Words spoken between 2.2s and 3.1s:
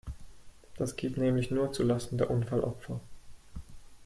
Unfallopfer.